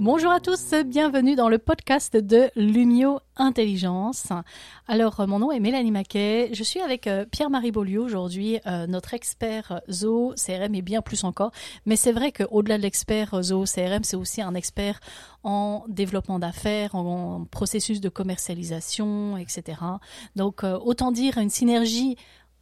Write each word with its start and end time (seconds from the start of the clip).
Bonjour 0.00 0.30
à 0.30 0.38
tous, 0.38 0.74
bienvenue 0.86 1.34
dans 1.34 1.48
le 1.48 1.58
podcast 1.58 2.16
de 2.16 2.52
Lumio 2.54 3.18
Intelligence. 3.36 4.28
Alors, 4.86 5.26
mon 5.26 5.40
nom 5.40 5.50
est 5.50 5.58
Mélanie 5.58 5.90
Maquet, 5.90 6.50
je 6.52 6.62
suis 6.62 6.78
avec 6.78 7.08
euh, 7.08 7.24
Pierre-Marie 7.24 7.72
Beaulieu 7.72 8.00
aujourd'hui, 8.00 8.60
euh, 8.68 8.86
notre 8.86 9.12
expert 9.14 9.80
Zo, 9.90 10.34
CRM 10.36 10.72
et 10.76 10.82
bien 10.82 11.02
plus 11.02 11.24
encore. 11.24 11.50
Mais 11.84 11.96
c'est 11.96 12.12
vrai 12.12 12.30
qu'au-delà 12.30 12.78
de 12.78 12.82
l'expert 12.82 13.42
Zo, 13.42 13.64
CRM, 13.64 14.04
c'est 14.04 14.16
aussi 14.16 14.40
un 14.40 14.54
expert 14.54 15.00
en 15.42 15.84
développement 15.88 16.38
d'affaires, 16.38 16.94
en, 16.94 17.44
processus 17.50 18.00
de 18.00 18.08
commercialisation, 18.08 19.36
etc. 19.36 19.80
Donc, 20.36 20.62
euh, 20.62 20.78
autant 20.78 21.10
dire 21.10 21.38
une 21.38 21.50
synergie 21.50 22.14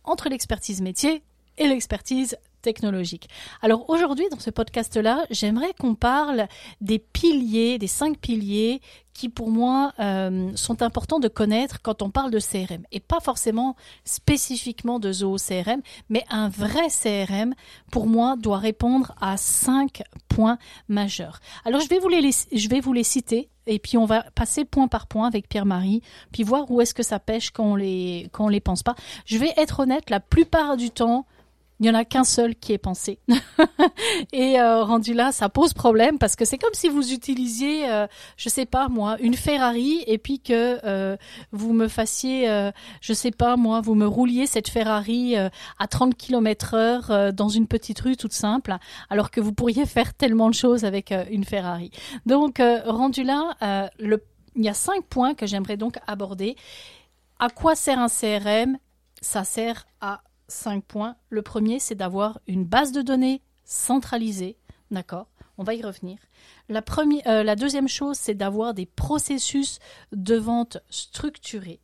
entre 0.05 0.31
l'expertise 0.31 0.81
métier 0.81 1.23
et 1.59 1.69
l'expertise 1.69 2.39
technologique. 2.67 3.29
Alors 3.63 3.89
aujourd'hui, 3.89 4.27
dans 4.33 4.41
ce 4.41 4.51
podcast-là, 4.51 5.25
j'aimerais 5.31 5.73
qu'on 5.79 5.95
parle 5.95 6.49
des 6.81 6.99
piliers, 6.99 7.79
des 7.79 7.87
cinq 7.87 8.19
piliers 8.19 8.81
qui 9.15 9.29
pour 9.29 9.51
moi 9.51 9.93
euh, 10.01 10.51
sont 10.57 10.83
importants 10.83 11.21
de 11.21 11.29
connaître 11.29 11.81
quand 11.81 12.03
on 12.03 12.11
parle 12.11 12.33
de 12.33 12.41
CRM 12.41 12.83
et 12.91 12.99
pas 12.99 13.21
forcément 13.21 13.77
spécifiquement 14.05 14.99
de 14.99 15.13
Zoho 15.13 15.37
CRM, 15.37 15.81
mais 16.09 16.25
un 16.29 16.49
vrai 16.49 16.89
CRM 16.89 17.55
pour 17.93 18.09
moi 18.09 18.35
doit 18.37 18.59
répondre 18.59 19.15
à 19.21 19.37
cinq 19.37 20.03
points 20.29 20.59
majeurs. 20.89 21.39
Alors 21.65 21.81
je 21.81 21.89
vais 21.89 22.01
vous 22.01 22.09
les, 22.09 22.31
je 22.53 22.69
vais 22.69 22.81
vous 22.81 22.93
les 22.93 23.05
citer 23.05 23.49
et 23.69 23.79
puis 23.79 23.97
on 23.97 24.07
va 24.07 24.25
passer 24.35 24.65
point 24.65 24.89
par 24.89 25.07
point 25.07 25.29
avec 25.29 25.49
Pierre-Marie, 25.49 26.03
puis 26.33 26.43
voir 26.43 26.69
où 26.71 26.81
est-ce 26.81 26.95
que 26.95 27.05
ça 27.05 27.21
pêche 27.21 27.51
quand 27.51 27.65
on 27.65 27.77
les 27.77 28.29
quand 28.33 28.47
on 28.47 28.49
les 28.49 28.61
pense 28.61 28.83
pas. 28.83 28.97
Je 29.25 29.39
vais 29.39 29.53
être 29.57 29.81
honnête, 29.81 30.11
la 30.11 30.21
plupart 30.21 30.77
du 30.77 30.91
temps, 30.91 31.27
il 31.79 31.83
n'y 31.83 31.91
en 31.91 31.95
a 31.95 32.05
qu'un 32.05 32.25
seul 32.25 32.55
qui 32.55 32.73
est 32.73 32.79
pensé. 32.79 33.19
et 34.33 34.59
euh, 34.59 34.83
rendu 34.83 35.13
là, 35.13 35.31
ça 35.31 35.49
pose 35.49 35.75
problème 35.75 36.19
parce 36.19 36.35
que 36.35 36.45
c'est 36.45 36.57
comme 36.57 36.73
si 36.73 36.89
vous 36.89 37.13
utilisiez, 37.13 37.91
euh, 37.91 38.07
je 38.37 38.49
sais 38.49 38.65
pas 38.65 38.89
moi, 38.89 39.17
une 39.21 39.35
Ferrari 39.35 40.03
et 40.07 40.17
puis 40.17 40.41
que 40.41 40.79
euh, 40.85 41.17
vous 41.53 41.75
me 41.75 41.89
fassiez, 41.89 42.49
euh, 42.49 42.71
je 43.03 43.13
sais 43.13 43.31
pas 43.31 43.57
moi, 43.57 43.83
vous 43.83 43.95
me 43.95 44.07
rouliez 44.07 44.47
cette 44.47 44.69
Ferrari 44.69 45.37
à 45.37 45.87
30 45.89 46.15
km 46.17 46.75
heure 46.75 47.33
dans 47.33 47.49
une 47.49 47.67
petite 47.67 48.01
rue 48.01 48.17
toute 48.17 48.33
simple, 48.33 48.77
alors 49.11 49.31
que 49.31 49.41
vous 49.41 49.53
pourriez 49.53 49.85
faire 49.85 50.15
tellement 50.15 50.49
de 50.49 50.55
choses 50.55 50.85
avec 50.85 51.13
une 51.31 51.45
Ferrari. 51.45 51.91
Donc 52.25 52.63
rendu 52.87 53.23
là, 53.23 53.91
il 54.01 54.65
y 54.65 54.69
a 54.69 54.75
cinq 54.75 55.05
points 55.05 55.35
que 55.35 55.47
j'aimerais 55.47 55.77
donc 55.77 55.99
aborder. 56.07 56.57
À 57.39 57.51
quoi 57.51 57.75
sert 57.75 57.99
un 57.99 58.09
CRM 58.09 58.79
Ça 59.21 59.45
sert 59.45 59.87
à 60.01 60.23
cinq 60.49 60.85
points. 60.85 61.17
Le 61.31 61.43
premier, 61.43 61.79
c'est 61.79 61.95
d'avoir 61.95 62.41
une 62.47 62.65
base 62.65 62.93
de 62.93 63.03
données 63.03 63.43
centralisée. 63.65 64.57
D'accord 64.91 65.29
On 65.59 65.65
va 65.65 65.75
y 65.75 65.83
revenir. 65.83 66.19
La, 66.69 66.83
euh, 67.27 67.55
deuxième 67.55 67.89
chose, 67.89 68.17
c'est 68.17 68.35
d'avoir 68.35 68.75
des 68.75 68.87
processus 68.87 69.79
de 70.13 70.37
vente 70.37 70.79
structurés. 70.91 71.81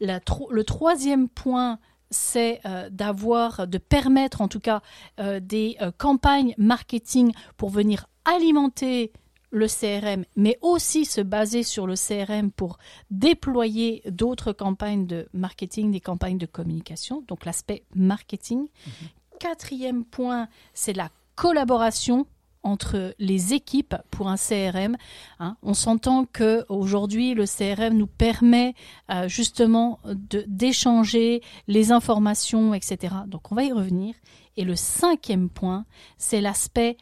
le 0.00 0.62
troisième 0.62 1.28
point, 1.28 1.78
c'est 2.10 2.60
euh, 2.64 2.88
d'avoir, 2.90 3.66
de 3.66 3.78
permettre 3.78 4.40
en 4.40 4.48
tout 4.48 4.60
cas 4.60 4.80
euh, 5.20 5.40
des 5.40 5.76
campagnes 5.98 6.54
marketing 6.58 7.32
pour 7.56 7.70
venir 7.70 8.06
alimenter 8.24 9.12
le 9.56 9.68
CRM, 9.68 10.24
mais 10.36 10.58
aussi 10.60 11.04
se 11.04 11.20
baser 11.20 11.62
sur 11.62 11.86
le 11.86 11.94
CRM 11.94 12.50
pour 12.50 12.78
déployer 13.10 14.02
d'autres 14.10 14.52
campagnes 14.52 15.06
de 15.06 15.28
marketing, 15.32 15.90
des 15.90 16.00
campagnes 16.00 16.38
de 16.38 16.46
communication, 16.46 17.24
donc 17.26 17.44
l'aspect 17.44 17.84
marketing. 17.94 18.60
Mhm. 18.60 18.92
Quatrième 19.40 20.04
point, 20.04 20.48
c'est 20.74 20.92
la 20.92 21.10
collaboration 21.34 22.26
entre 22.62 23.14
les 23.18 23.54
équipes 23.54 23.94
pour 24.10 24.28
un 24.28 24.36
CRM. 24.36 24.96
Hein. 25.38 25.56
On 25.62 25.72
s'entend 25.72 26.24
que 26.24 26.66
aujourd'hui 26.68 27.32
le 27.32 27.44
CRM 27.46 27.96
nous 27.96 28.08
permet 28.08 28.74
euh, 29.10 29.28
justement 29.28 30.00
d'échanger 30.04 31.42
les 31.68 31.92
informations, 31.92 32.74
etc. 32.74 33.14
Donc 33.26 33.52
on 33.52 33.54
va 33.54 33.62
y 33.62 33.72
revenir. 33.72 34.14
Et 34.56 34.64
le 34.64 34.74
cinquième 34.74 35.48
point, 35.48 35.84
c'est 36.18 36.40
l'aspect 36.40 36.96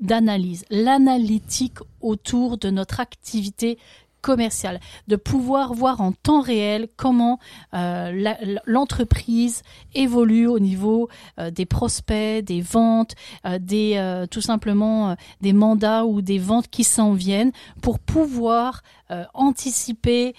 d'analyse, 0.00 0.64
l'analytique 0.70 1.78
autour 2.00 2.58
de 2.58 2.70
notre 2.70 3.00
activité 3.00 3.78
commerciale, 4.20 4.80
de 5.08 5.16
pouvoir 5.16 5.74
voir 5.74 6.00
en 6.00 6.12
temps 6.12 6.40
réel 6.40 6.88
comment 6.96 7.38
euh, 7.74 8.34
l'entreprise 8.66 9.62
évolue 9.94 10.46
au 10.46 10.58
niveau 10.58 11.08
euh, 11.38 11.50
des 11.50 11.66
prospects, 11.66 12.44
des 12.44 12.60
ventes, 12.60 13.14
euh, 13.46 13.58
des 13.58 13.80
tout 14.30 14.40
simplement 14.40 15.16
des 15.40 15.52
mandats 15.52 16.04
ou 16.04 16.22
des 16.22 16.38
ventes 16.38 16.68
qui 16.68 16.84
s'en 16.84 17.12
viennent 17.12 17.52
pour 17.82 17.98
pouvoir 17.98 18.82
anticiper 19.34 20.34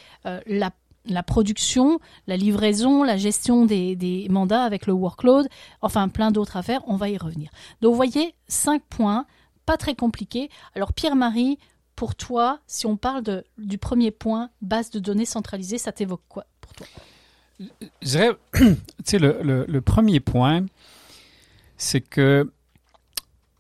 la 0.46 0.72
la 1.06 1.24
production, 1.24 2.00
la 2.28 2.38
livraison, 2.38 3.04
la 3.04 3.18
gestion 3.18 3.66
des, 3.66 3.96
des, 3.96 4.28
mandats 4.30 4.64
avec 4.64 4.86
le 4.86 4.94
workload, 4.94 5.48
enfin 5.82 6.08
plein 6.10 6.30
d'autres 6.30 6.58
affaires, 6.58 6.82
on 6.86 6.96
va 6.96 7.10
y 7.10 7.18
revenir. 7.18 7.50
Donc 7.82 7.92
vous 7.92 7.96
voyez, 7.96 8.36
cinq 8.48 8.84
points 8.84 9.26
pas 9.66 9.78
très 9.78 9.96
compliqué. 9.96 10.50
Alors 10.76 10.94
Pierre-Marie, 10.94 11.58
pour 11.96 12.16
toi, 12.16 12.60
si 12.68 12.86
on 12.88 12.98
parle 12.98 13.24
de, 13.24 13.44
du 13.58 13.78
premier 13.78 14.12
point, 14.12 14.50
base 14.62 14.90
de 14.90 15.00
données 15.00 15.26
centralisée, 15.26 15.78
ça 15.78 15.92
t'évoque 15.92 16.24
quoi 16.28 16.46
pour 16.60 16.74
toi? 16.74 16.88
Je 17.60 18.08
dirais, 18.08 18.32
tu 18.54 18.76
sais, 19.04 19.20
le, 19.20 19.66
le, 19.68 19.82
premier 19.82 20.20
point, 20.20 20.66
c'est 21.78 22.02
que 22.02 22.52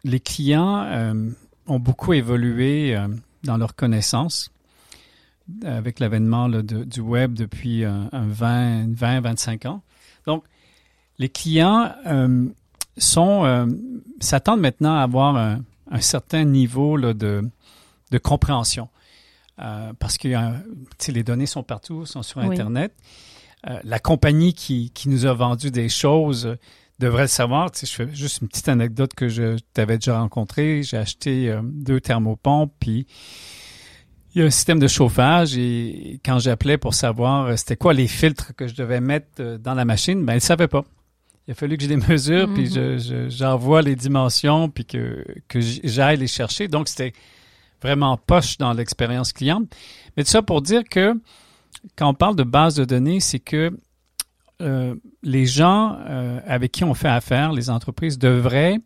les 0.04 0.20
clients 0.20 0.84
euh, 0.86 1.30
ont 1.68 1.80
beaucoup 1.80 2.14
évolué 2.14 2.96
euh, 2.96 3.08
dans 3.44 3.58
leurs 3.58 3.76
connaissances 3.76 4.52
avec 5.64 6.00
l'avènement 6.00 6.50
du 6.50 7.02
web 7.02 7.34
depuis 7.34 7.84
un, 7.84 8.10
20, 8.12 8.96
20, 8.96 9.22
25 9.22 9.66
ans. 9.66 9.82
Donc, 10.26 10.46
les 11.20 11.30
clients 11.30 11.94
euh, 12.08 12.48
sont 12.98 13.68
s'attendent 14.20 14.62
maintenant 14.62 14.96
à 14.96 15.02
avoir 15.02 15.60
un 15.92 16.02
certain 16.02 16.46
niveau 16.46 16.98
là, 16.98 17.14
de, 17.14 17.48
de 18.12 18.18
compréhension. 18.18 18.90
Euh, 19.62 19.94
parce 20.00 20.18
que 20.18 20.28
les 21.12 21.24
données 21.24 21.46
sont 21.46 21.64
partout, 21.64 22.06
sont 22.06 22.24
sur 22.24 22.40
Internet. 22.40 22.94
Euh, 23.70 23.80
la 23.84 24.00
compagnie 24.00 24.54
qui, 24.54 24.90
qui, 24.92 25.08
nous 25.08 25.26
a 25.26 25.34
vendu 25.34 25.70
des 25.70 25.88
choses 25.88 26.58
devrait 26.98 27.24
le 27.24 27.28
savoir. 27.28 27.70
Je 27.80 27.86
fais 27.86 28.08
juste 28.12 28.42
une 28.42 28.48
petite 28.48 28.70
anecdote 28.70 29.14
que 29.14 29.28
je 29.28 29.58
t'avais 29.74 29.98
déjà 29.98 30.18
rencontré. 30.20 30.82
J'ai 30.82 30.98
acheté 30.98 31.50
euh, 31.50 31.62
deux 31.64 32.00
thermopompes, 32.00 32.74
puis 32.80 33.06
il 34.34 34.40
y 34.40 34.44
a 34.44 34.48
un 34.48 34.50
système 34.50 34.80
de 34.80 34.88
chauffage 34.88 35.58
et 35.58 36.20
quand 36.26 36.40
j'appelais 36.40 36.78
pour 36.78 36.94
savoir 36.94 37.56
c'était 37.60 37.76
quoi 37.76 37.94
les 37.94 38.08
filtres 38.08 38.56
que 38.56 38.66
je 38.66 38.74
devais 38.74 39.02
mettre 39.02 39.58
dans 39.58 39.74
la 39.74 39.84
machine, 39.84 40.26
ben, 40.26 40.34
elle 40.34 40.38
ne 40.38 40.40
savait 40.40 40.70
pas 40.70 40.86
il 41.48 41.52
a 41.52 41.56
fallu 41.56 41.76
que 41.76 41.84
j'ai 41.84 41.90
des 41.90 41.98
mesures, 41.98 42.52
puis 42.54 42.70
mhm. 42.70 43.30
j'envoie 43.30 43.82
les 43.82 43.96
dimensions, 43.96 44.70
puis 44.70 44.86
que, 44.86 45.26
que 45.48 45.60
j'aille 45.60 46.18
les 46.18 46.28
chercher. 46.28 46.68
Donc, 46.68 46.88
c'était 46.88 47.14
vraiment 47.82 48.18
poche 48.18 48.58
dans 48.58 48.74
l'expérience 48.74 49.34
client. 49.34 49.64
Mais 50.16 50.24
tout 50.24 50.30
ça 50.30 50.42
pour 50.42 50.62
dire 50.62 50.84
que 50.84 51.20
quand 51.96 52.10
on 52.10 52.14
parle 52.14 52.36
de 52.36 52.44
base 52.44 52.76
de 52.76 52.86
données, 52.86 53.20
c'est 53.20 53.40
que 53.40 53.76
euh, 54.62 54.96
les 55.24 55.48
gens 55.48 55.98
euh, 56.08 56.40
avec 56.46 56.72
qui 56.72 56.84
on 56.84 56.94
fait 56.94 57.10
affaire, 57.10 57.52
les 57.52 57.70
entreprises, 57.70 58.20
devraient 58.20 58.78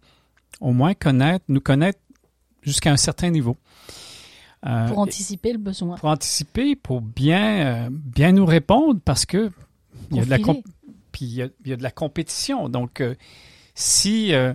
au 0.61 0.71
moins 0.71 0.93
connaître, 0.93 1.43
nous 1.49 1.59
connaître 1.59 1.99
jusqu'à 2.61 2.91
un 2.91 2.97
certain 2.97 3.29
niveau. 3.29 3.57
Euh, 4.65 4.87
pour 4.87 4.99
anticiper 4.99 5.51
le 5.51 5.59
besoin. 5.59 5.97
Pour 5.97 6.09
anticiper, 6.09 6.75
pour 6.75 7.01
bien, 7.01 7.89
bien 7.91 8.31
nous 8.31 8.45
répondre, 8.45 8.99
parce 9.03 9.25
que 9.25 9.51
il 10.11 10.17
y 10.17 10.19
a 10.19 10.25
de 10.25 10.29
la, 10.29 10.37
puis 11.15 11.23
il 11.23 11.33
y, 11.33 11.71
a, 11.71 11.77
de 11.77 11.83
la 11.83 11.91
compétition. 11.91 12.67
Donc, 12.67 12.99
euh, 12.99 13.15
si 13.73 14.33
euh, 14.33 14.53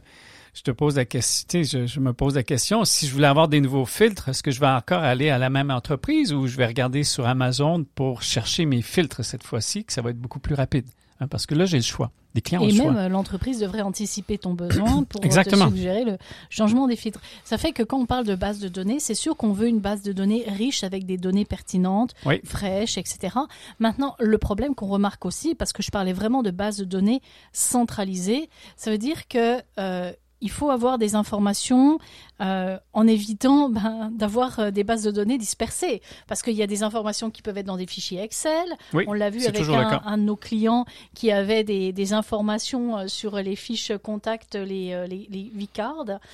je 0.52 0.60
te 0.60 0.70
pose 0.70 0.96
la 0.96 1.06
question, 1.06 1.62
je, 1.62 1.86
je, 1.86 2.00
me 2.00 2.12
pose 2.12 2.34
la 2.34 2.42
question, 2.42 2.84
si 2.84 3.06
je 3.06 3.14
voulais 3.14 3.28
avoir 3.28 3.48
des 3.48 3.62
nouveaux 3.62 3.86
filtres, 3.86 4.28
est-ce 4.28 4.42
que 4.42 4.50
je 4.50 4.60
vais 4.60 4.66
encore 4.66 5.02
aller 5.02 5.30
à 5.30 5.38
la 5.38 5.48
même 5.48 5.70
entreprise 5.70 6.34
ou 6.34 6.46
je 6.46 6.58
vais 6.58 6.66
regarder 6.66 7.02
sur 7.02 7.26
Amazon 7.26 7.86
pour 7.94 8.20
chercher 8.20 8.66
mes 8.66 8.82
filtres 8.82 9.24
cette 9.24 9.42
fois-ci, 9.42 9.86
que 9.86 9.92
ça 9.94 10.02
va 10.02 10.10
être 10.10 10.20
beaucoup 10.20 10.38
plus 10.38 10.54
rapide? 10.54 10.84
Hein, 11.20 11.28
parce 11.28 11.44
que 11.44 11.54
là, 11.54 11.66
j'ai 11.66 11.76
le 11.76 11.82
choix. 11.82 12.10
Les 12.34 12.40
clients 12.40 12.62
Et 12.62 12.72
même, 12.72 12.96
euh, 12.96 13.08
l'entreprise 13.08 13.60
devrait 13.60 13.82
anticiper 13.82 14.38
ton 14.38 14.54
besoin 14.54 15.02
pour 15.08 15.22
Exactement. 15.22 15.66
te 15.66 15.72
suggérer 15.72 16.04
le 16.04 16.16
changement 16.48 16.86
des 16.88 16.96
filtres. 16.96 17.20
Ça 17.44 17.58
fait 17.58 17.72
que 17.72 17.82
quand 17.82 17.98
on 17.98 18.06
parle 18.06 18.24
de 18.24 18.34
base 18.34 18.58
de 18.58 18.68
données, 18.68 19.00
c'est 19.00 19.14
sûr 19.14 19.36
qu'on 19.36 19.52
veut 19.52 19.68
une 19.68 19.80
base 19.80 20.02
de 20.02 20.12
données 20.12 20.44
riche 20.48 20.82
avec 20.82 21.04
des 21.04 21.18
données 21.18 21.44
pertinentes, 21.44 22.14
fraîches, 22.44 22.96
etc. 22.96 23.36
Maintenant, 23.78 24.16
le 24.18 24.38
problème 24.38 24.74
qu'on 24.74 24.86
remarque 24.88 25.26
aussi, 25.26 25.54
parce 25.54 25.72
que 25.72 25.82
je 25.82 25.90
parlais 25.90 26.12
vraiment 26.12 26.42
de 26.42 26.50
base 26.50 26.78
de 26.78 26.84
données 26.84 27.20
centralisée, 27.52 28.48
ça 28.76 28.90
veut 28.90 28.98
dire 28.98 29.28
que 29.28 29.60
euh, 29.78 30.12
il 30.40 30.50
faut 30.50 30.70
avoir 30.70 30.98
des 30.98 31.14
informations 31.14 31.98
euh, 32.40 32.78
en 32.92 33.06
évitant 33.06 33.68
ben, 33.68 34.10
d'avoir 34.12 34.58
euh, 34.58 34.70
des 34.70 34.84
bases 34.84 35.02
de 35.04 35.10
données 35.10 35.38
dispersées. 35.38 36.02
Parce 36.26 36.42
qu'il 36.42 36.54
y 36.54 36.62
a 36.62 36.66
des 36.66 36.82
informations 36.82 37.30
qui 37.30 37.42
peuvent 37.42 37.58
être 37.58 37.66
dans 37.66 37.76
des 37.76 37.86
fichiers 37.86 38.20
Excel. 38.22 38.66
Oui, 38.94 39.04
On 39.06 39.12
l'a 39.12 39.30
vu 39.30 39.44
avec 39.46 39.62
un, 39.68 40.00
un 40.04 40.18
de 40.18 40.22
nos 40.22 40.36
clients 40.36 40.84
qui 41.14 41.30
avait 41.32 41.64
des, 41.64 41.92
des 41.92 42.12
informations 42.12 42.98
euh, 42.98 43.08
sur 43.08 43.36
les 43.36 43.56
fiches 43.56 43.92
contact, 44.02 44.54
les, 44.54 45.06
les, 45.08 45.28
les. 45.30 45.50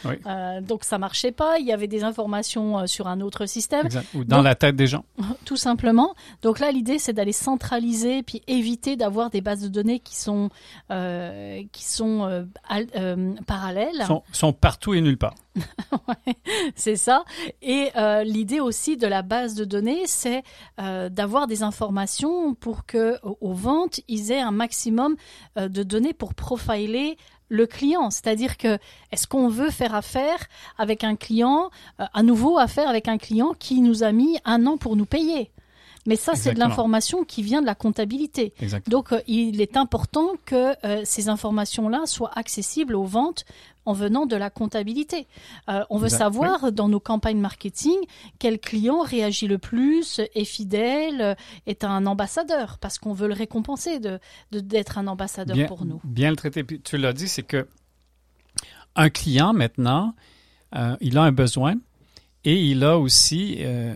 Oui. 0.04 0.14
Euh, 0.26 0.60
donc 0.60 0.84
ça 0.84 0.98
marchait 0.98 1.32
pas. 1.32 1.58
Il 1.58 1.66
y 1.66 1.72
avait 1.72 1.86
des 1.86 2.04
informations 2.04 2.86
sur 2.86 3.06
un 3.08 3.20
autre 3.20 3.46
système 3.46 3.86
Exact. 3.86 4.06
Ou 4.14 4.24
dans 4.24 4.36
Donc- 4.36 4.44
la 4.44 4.54
tête 4.54 4.76
des 4.76 4.86
gens. 4.86 5.04
tout 5.44 5.56
simplement. 5.56 6.14
Donc 6.42 6.58
là, 6.58 6.70
l'idée, 6.72 6.98
c'est 6.98 7.12
d'aller 7.12 7.32
centraliser 7.32 8.22
puis 8.22 8.42
éviter 8.46 8.96
d'avoir 8.96 9.30
des 9.30 9.40
bases 9.40 9.60
de 9.62 9.68
données 9.68 10.00
qui 10.00 10.16
sont 10.16 10.50
euh, 10.90 11.62
qui 11.72 11.84
sont 11.84 12.46
al- 12.68 12.86
parallèles. 13.46 14.04
Sont, 14.06 14.22
sont 14.32 14.52
partout 14.52 14.94
et 14.94 15.00
nulle 15.00 15.18
part. 15.18 15.34
C'est 16.76 16.96
ça. 16.96 17.24
Et 17.62 17.90
euh, 17.96 18.22
l'idée 18.24 18.60
aussi 18.60 18.96
de 18.96 19.06
la 19.06 19.22
base 19.22 19.54
de 19.54 19.64
données, 19.64 20.02
c'est 20.06 20.42
euh, 20.80 21.08
d'avoir 21.08 21.46
des 21.46 21.62
informations 21.62 22.54
pour 22.54 22.86
que 22.86 23.18
au- 23.22 23.38
aux 23.40 23.52
ventes, 23.54 24.00
ils 24.08 24.32
aient 24.32 24.40
un 24.40 24.50
maximum 24.50 25.16
euh, 25.58 25.68
de 25.68 25.82
données 25.82 26.12
pour 26.12 26.34
profiler 26.34 27.16
le 27.48 27.66
client. 27.66 28.10
C'est-à-dire 28.10 28.56
que 28.56 28.78
est-ce 29.12 29.26
qu'on 29.26 29.48
veut 29.48 29.70
faire 29.70 29.94
affaire 29.94 30.38
avec 30.78 31.04
un 31.04 31.14
client, 31.14 31.70
à 31.98 32.22
nouveau 32.24 32.58
affaire 32.58 32.88
avec 32.88 33.06
un 33.06 33.18
client 33.18 33.52
qui 33.58 33.80
nous 33.82 34.02
a 34.02 34.10
mis 34.10 34.38
un 34.44 34.66
an 34.66 34.76
pour 34.76 34.96
nous 34.96 35.06
payer? 35.06 35.52
Mais 36.06 36.16
ça, 36.16 36.34
c'est 36.36 36.50
de 36.54 36.58
l'information 36.68 37.24
qui 37.24 37.42
vient 37.42 37.60
de 37.60 37.66
la 37.66 37.74
comptabilité. 37.74 38.52
Donc, 38.90 39.12
euh, 39.12 39.20
il 39.26 39.60
est 39.60 39.76
important 39.76 40.28
que 40.44 40.74
euh, 40.86 41.02
ces 41.04 41.28
informations-là 41.28 42.06
soient 42.06 42.30
accessibles 42.36 42.94
aux 42.94 43.04
ventes 43.04 43.44
en 43.84 43.92
venant 43.92 44.26
de 44.26 44.34
la 44.34 44.50
comptabilité. 44.50 45.26
Euh, 45.68 45.84
on 45.90 45.98
veut 45.98 46.08
savoir 46.18 46.72
dans 46.72 46.88
nos 46.88 46.98
campagnes 47.00 47.38
marketing 47.38 47.96
quel 48.40 48.58
client 48.58 49.00
réagit 49.02 49.46
le 49.46 49.58
plus, 49.58 50.20
est 50.34 50.44
fidèle, 50.44 51.36
est 51.66 51.84
un 51.84 52.04
ambassadeur, 52.06 52.78
parce 52.80 52.98
qu'on 52.98 53.12
veut 53.12 53.28
le 53.28 53.34
récompenser 53.34 54.00
de 54.00 54.18
de- 54.50 54.60
d'être 54.60 54.98
un 54.98 55.06
ambassadeur 55.06 55.54
bien, 55.56 55.66
pour 55.66 55.84
nous. 55.84 56.00
Bien 56.04 56.30
le 56.30 56.36
traiter. 56.36 56.64
Puis 56.64 56.80
tu 56.80 56.98
l'as 56.98 57.12
dit, 57.12 57.28
c'est 57.28 57.44
que 57.44 57.68
un 58.96 59.10
client 59.10 59.52
maintenant, 59.52 60.14
euh, 60.74 60.96
il 61.00 61.16
a 61.18 61.22
un 61.22 61.32
besoin 61.32 61.74
et 62.44 62.60
il 62.60 62.82
a 62.82 62.98
aussi 62.98 63.56
euh, 63.60 63.94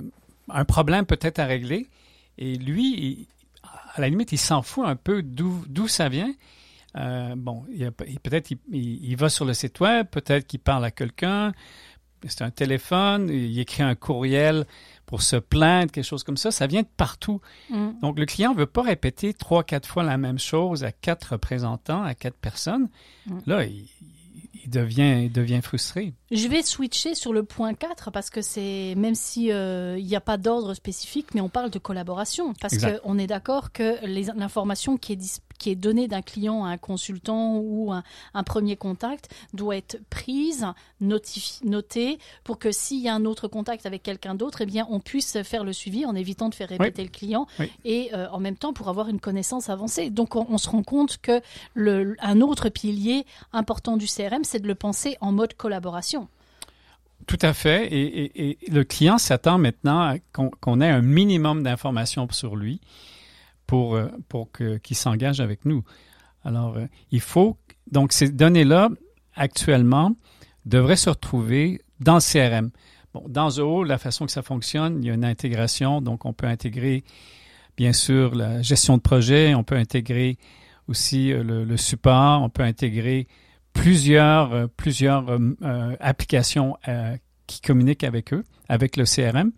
un 0.49 0.65
problème 0.65 1.05
peut-être 1.07 1.39
à 1.39 1.47
régler. 1.47 1.89
Et 2.38 2.56
lui, 2.56 2.94
il- 2.94 3.27
à 3.94 4.00
la 4.00 4.09
limite, 4.09 4.32
il 4.32 4.38
s'en 4.38 4.62
fout 4.62 4.85
un 4.87 4.97
peu 4.97 5.23
d'où 5.23 5.88
ça 5.88 6.09
vient. 6.09 6.32
Euh, 6.97 7.35
bon, 7.37 7.65
peut-être 8.23 8.50
il, 8.50 8.59
il- 8.73 9.05
il 9.11 9.17
va 9.17 9.29
sur 9.29 9.44
le 9.44 9.55
site 9.55 9.79
web, 9.81 10.06
peut-être 10.09 10.47
qu'il 10.47 10.59
parle 10.61 10.85
à 10.85 10.91
quelqu'un, 10.91 11.53
c'est 12.27 12.43
un 12.43 12.50
téléphone, 12.50 13.29
il 13.31 13.59
écrit 13.61 13.82
un 13.82 13.94
courriel 13.94 14.67
pour 15.06 15.23
se 15.23 15.37
plaindre, 15.37 15.91
quelque 15.91 16.05
chose 16.05 16.23
comme 16.25 16.37
ça. 16.37 16.50
Ça 16.50 16.67
vient 16.67 16.82
de 16.82 16.88
partout. 16.97 17.41
Mm. 17.71 17.91
Donc, 18.03 18.19
le 18.19 18.27
client 18.27 18.53
ne 18.55 18.59
veut 18.59 18.67
pas 18.67 18.83
répéter 18.83 19.33
trois, 19.35 19.65
quatre 19.65 19.88
fois 19.88 20.03
la 20.03 20.19
même 20.19 20.38
chose 20.38 20.85
à 20.85 20.93
quatre 20.93 21.33
représentants, 21.33 22.03
à 22.03 22.15
quatre 22.15 22.37
personnes. 22.37 22.88
Mm. 23.26 23.38
Là, 23.47 23.65
il, 23.65 23.88
il 24.65 24.71
devient, 24.71 25.23
il 25.25 25.33
devient 25.33 25.61
frustré. 25.62 26.12
Je 26.31 26.49
vais 26.49 26.62
switcher 26.62 27.15
sur 27.15 27.33
le 27.33 27.43
point 27.43 27.75
4 27.75 28.11
parce 28.11 28.31
que 28.31 28.43
c'est, 28.43 28.95
même 28.97 29.15
si 29.15 29.51
euh, 29.53 30.01
n'y 30.01 30.17
a 30.17 30.21
pas 30.21 30.37
d'ordre 30.37 30.75
spécifique, 30.75 31.29
mais 31.35 31.41
on 31.41 31.49
parle 31.49 31.71
de 31.71 31.79
collaboration. 31.79 32.55
Parce 32.61 32.77
qu'on 32.79 33.19
est 33.19 33.27
d'accord 33.27 33.73
que 33.73 33.97
l'information 34.39 34.97
qui 34.97 35.12
est, 35.12 35.17
dis- 35.17 35.41
qui 35.61 35.71
est 35.71 35.77
donnée 35.77 36.09
d'un 36.09 36.23
client 36.23 36.65
à 36.65 36.71
un 36.71 36.79
consultant 36.79 37.59
ou 37.59 37.93
un, 37.93 38.03
un 38.35 38.43
premier 38.43 38.75
contact 38.77 39.29
doit 39.55 39.77
être 39.77 40.01
prise, 40.11 40.67
notifi- 41.01 41.65
notée, 41.65 42.19
pour 42.43 42.59
que 42.59 42.73
s'il 42.73 42.99
y 43.01 43.09
a 43.09 43.15
un 43.15 43.25
autre 43.25 43.47
contact 43.47 43.87
avec 43.87 44.03
quelqu'un 44.03 44.35
d'autre, 44.35 44.62
eh 44.62 44.67
bien, 44.67 44.87
on 44.91 44.99
puisse 45.01 45.41
faire 45.43 45.62
le 45.62 45.73
suivi 45.73 46.05
en 46.07 46.15
évitant 46.17 46.49
de 46.49 46.55
faire 46.55 46.69
répéter 46.71 47.03
le 47.05 47.11
client 47.11 47.47
Oui. 47.61 47.71
et 47.85 48.11
euh, 48.15 48.27
en 48.31 48.41
même 48.41 48.57
temps 48.57 48.73
pour 48.73 48.89
avoir 48.89 49.09
une 49.09 49.21
connaissance 49.21 49.69
avancée. 49.69 50.11
Donc, 50.11 50.35
on, 50.35 50.47
on 50.51 50.59
se 50.59 50.69
rend 50.69 50.83
compte 50.83 51.19
que 51.19 51.41
le, 51.75 52.17
un 52.21 52.41
autre 52.41 52.71
pilier 52.71 53.27
important 53.53 53.97
du 53.97 54.07
CRM, 54.07 54.43
c'est 54.45 54.61
de 54.61 54.67
le 54.67 54.75
penser 54.75 55.17
en 55.21 55.31
mode 55.31 55.55
collaboration. 55.55 56.27
Tout 57.27 57.39
à 57.43 57.53
fait. 57.53 57.87
Et, 57.93 58.01
et- 58.25 58.49
et 58.65 58.71
le 58.71 58.83
client 58.83 59.19
s'attend 59.19 59.59
maintenant 59.59 60.17
qu'on 60.33 60.81
ait 60.81 60.89
un 60.89 61.03
minimum 61.03 61.62
d'informations 61.62 62.27
sur 62.33 62.57
lui 62.57 62.81
pour, 63.70 63.94
euh, 63.94 64.08
pour 64.28 64.50
que- 64.50 64.78
qu'il 64.78 64.96
s'engage 64.96 65.38
avec 65.38 65.64
nous. 65.64 65.84
Alors, 66.43 66.76
euh, 66.76 66.87
il 67.12 67.20
faut. 67.20 67.56
Donc, 67.93 68.12
ces 68.12 68.28
données-là, 68.28 68.88
actuellement, 69.37 70.17
devraient 70.67 70.96
se 70.96 71.08
retrouver 71.08 71.81
dans 72.00 72.17
le 72.17 72.20
CRM. 72.20 72.70
Dans 73.28 73.49
Zoho, 73.49 73.84
la 73.84 73.96
façon 73.96 74.26
que 74.26 74.32
ça 74.32 74.43
fonctionne, 74.43 74.99
il 75.00 75.06
y 75.06 75.11
a 75.11 75.14
une 75.14 75.25
intégration. 75.25 76.00
Donc, 76.00 76.25
on 76.25 76.32
peut 76.32 76.49
intégrer, 76.49 77.05
bien 77.76 77.93
sûr, 77.93 78.34
la 78.34 78.61
gestion 78.61 78.96
de 78.96 79.02
projet. 79.02 79.55
On 79.55 79.62
peut 79.62 79.76
intégrer 79.76 80.37
aussi 80.88 81.32
euh, 81.32 81.44
le, 81.44 81.76
support. 81.76 82.43
On 82.43 82.49
peut 82.50 82.64
intégrer 82.64 83.28
plusieurs, 83.73 84.69
plusieurs 84.70 85.26
applications 86.00 86.76
qui 87.46 87.61
communiquent 87.61 88.02
avec 88.02 88.32
eux, 88.32 88.43
avec 88.69 88.96
le 88.96 89.05
CRM. 89.05 89.52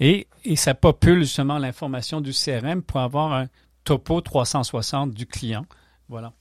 Et, 0.00 0.26
et 0.44 0.56
ça 0.56 0.74
popule 0.74 1.20
justement 1.20 1.58
l'information 1.58 2.20
du 2.20 2.32
CRM 2.32 2.82
pour 2.82 3.00
avoir 3.00 3.32
un 3.32 3.46
topo 3.84 4.20
360 4.20 5.12
du 5.12 5.26
client. 5.26 5.66
Voilà. 6.08 6.32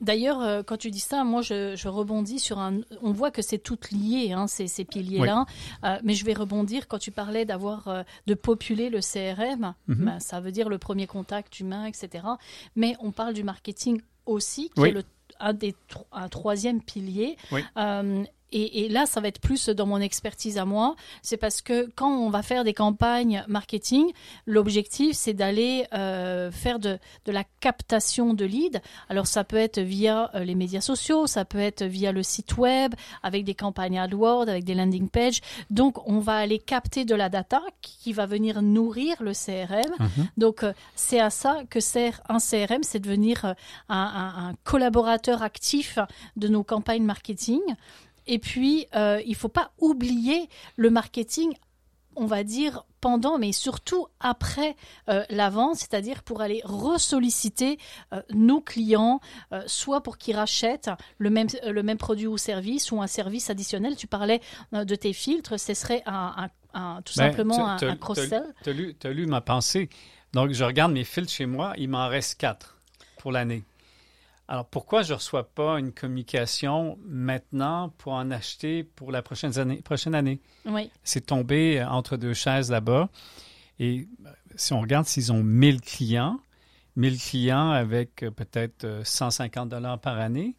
D'ailleurs, 0.00 0.40
euh, 0.40 0.62
quand 0.62 0.76
tu 0.76 0.92
dis 0.92 1.00
ça, 1.00 1.24
moi, 1.24 1.42
je, 1.42 1.74
je 1.74 1.88
rebondis 1.88 2.38
sur 2.38 2.60
un. 2.60 2.80
On 3.02 3.10
voit 3.10 3.32
que 3.32 3.42
c'est 3.42 3.58
tout 3.58 3.78
lié, 3.90 4.30
hein, 4.32 4.46
ces, 4.46 4.68
ces 4.68 4.84
piliers-là. 4.84 5.44
Euh, 5.84 5.98
mais 6.04 6.14
je 6.14 6.24
vais 6.24 6.34
rebondir 6.34 6.86
quand 6.86 6.98
tu 6.98 7.10
parlais 7.10 7.44
d'avoir 7.44 7.88
euh, 7.88 8.02
de 8.28 8.34
populer 8.34 8.90
le 8.90 9.00
CRM. 9.00 9.74
Mhm. 9.88 10.04
Ben, 10.04 10.20
ça 10.20 10.38
veut 10.40 10.52
dire 10.52 10.68
le 10.68 10.78
premier 10.78 11.08
contact 11.08 11.58
humain, 11.58 11.84
etc. 11.84 12.24
Mais 12.76 12.94
on 13.00 13.10
parle 13.10 13.34
du 13.34 13.42
marketing 13.42 14.00
aussi, 14.24 14.70
qui 14.70 14.80
Oui. 14.82 14.88
est 14.90 14.92
le, 14.92 15.02
un 15.40 15.52
des 15.52 15.74
un 16.12 16.28
troisième 16.28 16.80
pilier. 16.80 17.36
Oui. 17.50 17.62
Euh, 17.76 18.22
et, 18.52 18.84
et 18.84 18.88
là, 18.88 19.06
ça 19.06 19.20
va 19.20 19.28
être 19.28 19.40
plus 19.40 19.68
dans 19.68 19.86
mon 19.86 20.00
expertise 20.00 20.58
à 20.58 20.64
moi. 20.64 20.96
C'est 21.22 21.36
parce 21.36 21.60
que 21.62 21.90
quand 21.96 22.10
on 22.10 22.30
va 22.30 22.42
faire 22.42 22.64
des 22.64 22.74
campagnes 22.74 23.44
marketing, 23.48 24.10
l'objectif, 24.46 25.14
c'est 25.16 25.34
d'aller 25.34 25.86
euh, 25.92 26.50
faire 26.50 26.78
de, 26.78 26.98
de 27.26 27.32
la 27.32 27.44
captation 27.60 28.34
de 28.34 28.44
leads. 28.44 28.80
Alors, 29.08 29.26
ça 29.26 29.44
peut 29.44 29.56
être 29.56 29.80
via 29.80 30.30
euh, 30.34 30.44
les 30.44 30.54
médias 30.54 30.80
sociaux, 30.80 31.26
ça 31.26 31.44
peut 31.44 31.58
être 31.58 31.82
via 31.84 32.12
le 32.12 32.22
site 32.22 32.56
web, 32.56 32.94
avec 33.22 33.44
des 33.44 33.54
campagnes 33.54 33.98
AdWords, 33.98 34.48
avec 34.48 34.64
des 34.64 34.74
landing 34.74 35.08
pages. 35.08 35.40
Donc, 35.70 36.06
on 36.08 36.18
va 36.20 36.36
aller 36.36 36.58
capter 36.58 37.04
de 37.04 37.14
la 37.14 37.28
data 37.28 37.60
qui 37.82 38.12
va 38.12 38.26
venir 38.26 38.62
nourrir 38.62 39.22
le 39.22 39.32
CRM. 39.32 39.92
Mhm. 39.98 40.28
Donc, 40.36 40.62
euh, 40.62 40.72
c'est 40.94 41.20
à 41.20 41.30
ça 41.30 41.58
que 41.70 41.80
sert 41.80 42.20
un 42.28 42.38
CRM, 42.38 42.82
c'est 42.82 42.98
devenir 43.00 43.44
euh, 43.44 43.52
un, 43.88 43.96
un- 43.98 44.48
un 44.50 44.54
collaborateur 44.64 45.42
actif 45.42 45.98
de 46.36 46.48
nos 46.48 46.62
campagnes 46.64 47.04
marketing. 47.04 47.60
Et 48.28 48.38
puis, 48.38 48.86
euh, 48.94 49.20
il 49.26 49.34
faut 49.34 49.48
pas 49.48 49.72
oublier 49.78 50.48
le 50.76 50.90
marketing, 50.90 51.52
on 52.14 52.26
va 52.26 52.44
dire, 52.44 52.84
pendant, 53.00 53.38
mais 53.38 53.52
surtout 53.52 54.06
après 54.20 54.76
euh, 55.08 55.24
la 55.30 55.50
vente, 55.50 55.76
c'est-à-dire 55.76 56.22
pour 56.22 56.40
aller 56.40 56.60
ressolliciter 56.64 57.78
euh, 58.12 58.20
nos 58.30 58.60
clients, 58.60 59.20
euh, 59.52 59.62
soit 59.66 60.02
pour 60.02 60.18
qu'ils 60.18 60.36
rachètent 60.36 60.90
le 61.18 61.30
même, 61.30 61.46
le 61.66 61.82
même 61.82 61.96
produit 61.98 62.26
ou 62.26 62.36
service, 62.36 62.92
ou 62.92 63.00
un 63.00 63.06
service 63.06 63.50
additionnel. 63.50 63.96
Tu 63.96 64.06
parlais 64.06 64.40
de 64.72 64.94
tes 64.94 65.12
filtres, 65.12 65.58
ce 65.58 65.74
serait 65.74 66.02
un, 66.06 66.34
un- 66.36 66.50
un- 66.74 67.02
tout 67.02 67.14
Ben, 67.16 67.30
simplement 67.30 67.66
un, 67.68 67.76
un 67.76 67.96
cross-sell. 67.96 68.44
Tu 68.62 69.06
as 69.06 69.10
lu 69.10 69.26
ma 69.26 69.40
pensée. 69.40 69.88
Donc, 70.34 70.52
je 70.52 70.64
regarde 70.64 70.92
mes 70.92 71.04
filtres 71.04 71.32
chez 71.32 71.46
moi, 71.46 71.72
il 71.78 71.88
m'en 71.88 72.08
reste 72.08 72.38
quatre 72.38 72.76
pour 73.18 73.32
l'année. 73.32 73.64
Alors, 74.50 74.64
pourquoi 74.66 75.02
je 75.02 75.12
ne 75.12 75.18
reçois 75.18 75.48
pas 75.50 75.78
une 75.78 75.92
communication 75.92 76.98
maintenant 77.04 77.90
pour 77.98 78.14
en 78.14 78.30
acheter 78.30 78.82
pour 78.82 79.12
la 79.12 79.20
prochaine 79.20 79.58
année? 79.58 79.82
Prochaine 79.82 80.14
année? 80.14 80.40
Oui. 80.64 80.90
C'est 81.04 81.26
tombé 81.26 81.80
euh, 81.80 81.88
entre 81.88 82.16
deux 82.16 82.32
chaises 82.32 82.70
là-bas. 82.70 83.10
Et 83.78 84.08
euh, 84.26 84.30
si 84.56 84.72
on 84.72 84.80
regarde 84.80 85.06
s'ils 85.06 85.32
ont 85.32 85.42
1000 85.42 85.82
clients, 85.82 86.40
1000 86.96 87.18
clients 87.18 87.70
avec 87.70 88.22
euh, 88.22 88.30
peut-être 88.30 88.84
euh, 88.84 89.04
150 89.04 89.68
dollars 89.68 89.98
par 90.00 90.18
année, 90.18 90.56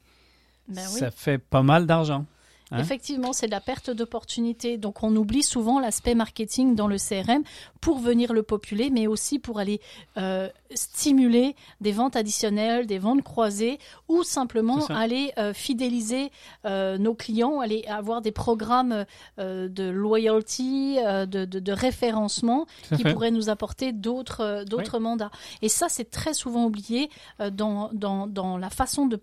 Ben 0.68 0.86
oui. 0.94 1.00
ça 1.00 1.10
fait 1.10 1.40
pas 1.40 1.64
mal 1.64 1.88
d'argent. 1.88 2.26
Hein? 2.72 2.80
Effectivement, 2.80 3.34
c'est 3.34 3.48
de 3.48 3.52
la 3.52 3.62
perte 3.62 3.90
d'opportunité. 3.90 4.78
Donc, 4.78 5.02
on 5.04 5.16
oublie 5.16 5.44
souvent 5.44 5.80
l'aspect 5.80 6.14
marketing 6.16 6.76
dans 6.76 6.88
le 6.88 6.98
CRM 6.98 7.44
pour 7.82 7.98
venir 8.00 8.34
le 8.34 8.44
populer, 8.44 8.90
mais 8.92 9.08
aussi 9.08 9.40
pour 9.40 9.58
aller 9.60 9.80
euh, 10.18 10.50
stimuler 10.76 11.56
des 11.82 11.92
ventes 11.92 12.16
additionnelles, 12.16 12.86
des 12.86 13.00
ventes 13.00 13.24
croisées, 13.24 13.80
ou 14.08 14.24
simplement 14.24 14.80
aller 14.96 15.32
euh, 15.38 15.54
fidéliser 15.54 16.32
euh, 16.66 16.98
nos 16.98 17.14
clients, 17.16 17.60
aller 17.60 17.86
avoir 17.88 18.22
des 18.22 18.32
programmes 18.32 19.06
de 19.38 19.90
loyalty, 19.90 20.98
de, 21.00 21.46
de- 21.46 21.60
de 21.60 21.72
référencement 21.72 22.66
qui 22.90 23.02
fait. 23.04 23.14
pourraient 23.14 23.32
nous 23.32 23.50
apporter 23.50 23.92
d'autres 23.94 25.00
mandats. 25.00 25.32
Et 25.62 25.70
ça, 25.70 25.88
c'est 25.90 26.10
très 26.10 26.34
souvent 26.34 26.66
oublié 26.66 27.10
dans, 27.52 27.90
dans, 27.94 28.28
dans 28.28 28.58
la 28.58 28.70
façon 28.70 29.08
de, 29.08 29.16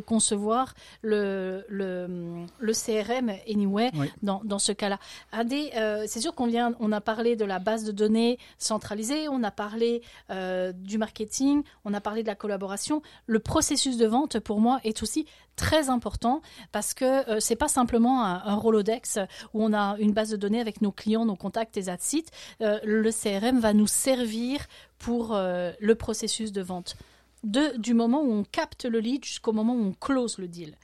concevoir 0.00 0.74
le, 1.02 1.64
le, 1.68 2.46
le 2.58 2.72
CRM. 2.72 2.85
CRM 2.86 3.32
anyway 3.50 3.90
Oui. 3.94 4.10
dans, 4.22 4.40
dans 4.44 4.58
ce 4.58 4.72
cas-là. 4.72 4.98
Euh, 5.34 6.04
c'est 6.06 6.20
sûr 6.20 6.34
qu'on 6.34 6.46
vient, 6.46 6.74
on 6.80 6.92
a 6.92 7.00
parlé 7.00 7.36
de 7.36 7.44
la 7.44 7.58
base 7.58 7.84
de 7.84 7.92
données 7.92 8.38
centralisée, 8.58 9.28
on 9.28 9.42
a 9.42 9.50
parlé 9.50 10.02
euh, 10.30 10.72
du 10.72 10.98
marketing, 10.98 11.62
on 11.84 11.94
a 11.94 12.00
parlé 12.00 12.22
de 12.22 12.28
la 12.28 12.34
collaboration. 12.34 13.02
Le 13.26 13.38
processus 13.38 13.96
de 13.96 14.06
vente 14.06 14.38
pour 14.40 14.60
moi 14.60 14.80
est 14.84 15.02
aussi 15.02 15.26
très 15.56 15.88
important 15.88 16.42
parce 16.70 16.94
que 16.94 17.28
euh, 17.30 17.40
c'est 17.40 17.56
pas 17.56 17.68
simplement 17.68 18.24
un, 18.24 18.42
un 18.44 18.54
Rolodex 18.54 19.18
où 19.54 19.64
on 19.64 19.72
a 19.72 19.96
une 19.98 20.12
base 20.12 20.30
de 20.30 20.36
données 20.36 20.60
avec 20.60 20.82
nos 20.82 20.92
clients, 20.92 21.24
nos 21.24 21.36
contacts 21.36 21.76
et 21.76 21.90
it. 22.12 22.30
Euh, 22.60 22.78
le 22.84 23.10
CRM 23.10 23.58
va 23.58 23.72
nous 23.72 23.86
servir 23.86 24.66
pour 24.98 25.34
euh, 25.34 25.72
le 25.80 25.94
processus 25.94 26.52
de 26.52 26.62
vente. 26.62 26.96
De, 27.44 27.76
du 27.78 27.94
moment 27.94 28.22
où 28.22 28.32
on 28.32 28.44
capte 28.44 28.84
le 28.84 28.98
lead 28.98 29.24
jusqu'au 29.24 29.52
moment 29.52 29.74
où 29.74 29.84
on 29.84 29.92
close 29.92 30.38
le 30.38 30.48
deal. 30.48 30.74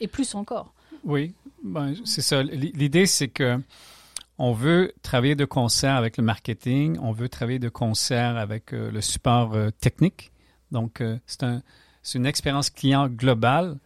Et 0.00 0.08
plus 0.08 0.34
encore. 0.34 0.72
Oui, 1.06 1.34
ben, 1.62 1.94
c'est 2.04 2.20
ça. 2.20 2.42
L'idée, 2.42 3.06
c'est 3.06 3.28
que 3.28 3.58
on 4.38 4.52
veut 4.52 4.92
travailler 5.02 5.36
de 5.36 5.44
concert 5.44 5.94
avec 5.94 6.16
le 6.18 6.24
marketing, 6.24 6.98
on 7.00 7.12
veut 7.12 7.28
travailler 7.28 7.58
de 7.60 7.68
concert 7.70 8.36
avec 8.36 8.74
euh, 8.74 8.90
le 8.90 9.00
support 9.00 9.54
euh, 9.54 9.70
technique. 9.80 10.30
Donc, 10.72 11.00
euh, 11.00 11.18
c'est 11.26 11.44
un, 11.44 11.62
une 12.14 12.26
expérience 12.26 12.68
client 12.68 13.08
globale. 13.08 13.78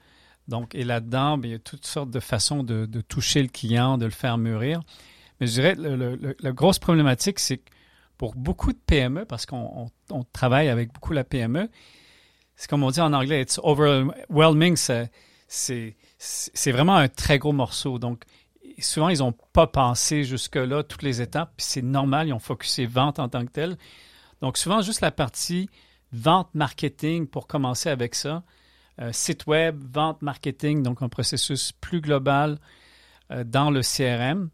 Donc, 0.48 0.74
et 0.74 0.82
là-dedans, 0.82 1.36
ben, 1.38 1.48
il 1.48 1.52
y 1.52 1.54
a 1.54 1.58
toutes 1.60 1.86
sortes 1.86 2.10
de 2.10 2.18
façons 2.20 2.64
de, 2.64 2.86
toucher 3.02 3.42
le 3.42 3.48
client, 3.48 3.98
de 3.98 4.06
le 4.06 4.10
faire 4.10 4.38
mûrir. 4.38 4.80
Mais 5.40 5.46
je 5.46 5.52
dirais, 5.52 5.74
le, 5.76 6.34
la 6.40 6.52
grosse 6.52 6.78
problématique, 6.78 7.38
c'est 7.38 7.58
que 7.58 7.70
pour 8.18 8.34
beaucoup 8.34 8.72
de 8.72 8.78
PME, 8.86 9.26
parce 9.26 9.46
qu'on 9.46 9.88
on- 10.10 10.16
on 10.18 10.24
travaille 10.32 10.68
avec 10.68 10.92
beaucoup 10.92 11.12
la 11.12 11.22
PME, 11.24 11.68
c'est 12.56 12.68
comme 12.68 12.82
on 12.82 12.90
dit 12.90 13.00
en 13.00 13.12
anglais, 13.12 13.42
it's 13.42 13.60
overwhelming, 13.62 14.76
c'est 14.76 15.10
c'est 16.22 16.70
vraiment 16.70 16.96
un 16.96 17.08
très 17.08 17.38
gros 17.38 17.52
morceau. 17.52 17.98
Donc, 17.98 18.24
souvent, 18.78 19.08
ils 19.08 19.20
n'ont 19.20 19.34
pas 19.52 19.66
pensé 19.66 20.22
jusque-là, 20.22 20.82
toutes 20.82 21.02
les 21.02 21.22
étapes, 21.22 21.52
puis 21.56 21.66
c'est 21.66 21.82
normal, 21.82 22.28
ils 22.28 22.34
ont 22.34 22.38
focusé 22.38 22.84
vente 22.84 23.18
en 23.18 23.28
tant 23.28 23.44
que 23.44 23.50
tel. 23.50 23.78
Donc, 24.42 24.58
souvent, 24.58 24.82
juste 24.82 25.00
la 25.00 25.10
partie 25.10 25.70
vente 26.12 26.48
marketing 26.54 27.26
pour 27.26 27.46
commencer 27.46 27.88
avec 27.88 28.14
ça. 28.14 28.42
Euh, 29.00 29.12
site 29.12 29.46
web, 29.46 29.80
vente 29.94 30.20
marketing, 30.20 30.82
donc 30.82 31.00
un 31.00 31.08
processus 31.08 31.72
plus 31.72 32.02
global 32.02 32.58
euh, 33.30 33.44
dans 33.44 33.70
le 33.70 33.80
CRM, 33.80 34.50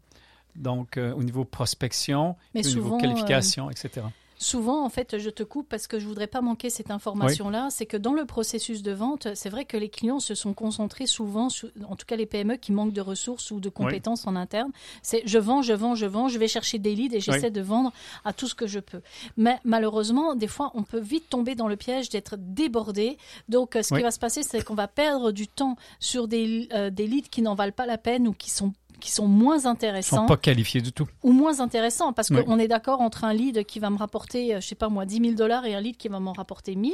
donc 0.55 0.95
euh, 0.95 1.13
au 1.13 1.23
niveau 1.23 1.43
prospection, 1.43 2.37
Mais 2.53 2.65
au 2.65 2.69
souvent, 2.69 2.95
niveau 2.95 2.97
qualification, 2.97 3.69
etc. 3.69 4.05
Souvent, 4.39 4.85
en 4.85 4.89
fait, 4.89 5.17
je 5.17 5.29
te 5.31 5.41
coupe 5.41 5.67
parce 5.67 5.87
que 5.87 5.99
je 5.99 6.05
voudrais 6.07 6.27
pas 6.27 6.41
manquer 6.41 6.69
cette 6.69 6.91
information-là. 6.91 7.69
C'est 7.71 7.87
que 7.87 7.97
dans 7.97 8.13
le 8.13 8.25
processus 8.25 8.83
de 8.83 8.91
vente, 8.91 9.27
c'est 9.33 9.49
vrai 9.49 9.65
que 9.65 9.77
les 9.77 9.89
clients 9.89 10.19
se 10.19 10.35
sont 10.35 10.53
concentrés 10.53 11.07
souvent, 11.07 11.49
sur- 11.49 11.69
en 11.89 11.95
tout 11.95 12.05
cas 12.05 12.15
les 12.15 12.25
PME 12.27 12.57
qui 12.57 12.71
manquent 12.71 12.93
de 12.93 13.01
ressources 13.01 13.49
ou 13.51 13.59
de 13.59 13.69
compétences 13.69 14.27
en 14.27 14.35
interne. 14.35 14.71
C'est 15.01 15.23
je 15.25 15.39
vends, 15.39 15.61
je 15.63 15.73
vends, 15.73 15.95
je 15.95 16.05
vends, 16.05 16.27
je 16.27 16.37
vais 16.37 16.47
chercher 16.47 16.77
des 16.77 16.93
leads 16.93 17.15
et 17.15 17.19
j'essaie 17.19 17.45
Oui. 17.47 17.51
de 17.51 17.61
vendre 17.61 17.91
à 18.25 18.33
tout 18.33 18.47
ce 18.47 18.53
que 18.55 18.67
je 18.67 18.79
peux. 18.79 19.01
Mais 19.37 19.59
malheureusement, 19.63 20.35
des 20.35 20.47
fois, 20.47 20.71
on 20.75 20.83
peut 20.83 20.99
vite 20.99 21.29
tomber 21.29 21.55
dans 21.55 21.67
le 21.67 21.75
piège 21.75 22.09
d'être 22.09 22.35
débordé. 22.37 23.17
Donc, 23.49 23.75
euh, 23.75 23.81
ce 23.81 23.95
qui 23.95 24.01
va 24.03 24.11
se 24.11 24.19
passer, 24.19 24.43
c'est 24.43 24.63
qu'on 24.63 24.75
va 24.75 24.87
perdre 24.87 25.31
du 25.31 25.47
temps 25.47 25.77
sur 25.99 26.27
des, 26.27 26.69
euh, 26.73 26.89
des 26.91 27.07
leads 27.07 27.29
qui 27.29 27.41
n'en 27.41 27.55
valent 27.55 27.71
pas 27.71 27.85
la 27.85 27.97
peine 27.97 28.27
ou 28.27 28.33
qui 28.33 28.49
sont 28.51 28.71
qui 28.99 29.11
sont 29.11 29.27
moins 29.27 29.59
Ils 29.59 29.67
intéressants 29.67 30.17
sont 30.17 30.25
pas 30.25 30.37
qualifiés 30.37 30.81
du 30.81 30.91
tout. 30.91 31.07
ou 31.23 31.31
moins 31.31 31.59
intéressant 31.59 32.13
parce 32.13 32.29
Oui. 32.29 32.43
qu'on 32.43 32.59
est 32.59 32.67
d'accord 32.67 33.01
entre 33.01 33.23
un 33.23 33.33
lead 33.33 33.63
qui 33.65 33.79
va 33.79 33.89
me 33.89 33.97
rapporter, 33.97 34.55
euh, 34.55 34.61
je 34.61 34.67
sais 34.67 34.75
pas 34.75 34.89
moi, 34.89 35.05
10 35.05 35.19
000 35.19 35.31
dollars 35.33 35.65
et 35.65 35.75
un 35.75 35.81
lead 35.81 35.97
qui 35.97 36.07
va 36.07 36.19
m'en 36.19 36.33
rapporter 36.33 36.75
1000. 36.75 36.93